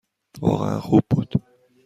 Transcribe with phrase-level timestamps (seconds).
[0.41, 1.33] واقعاً خوب بود.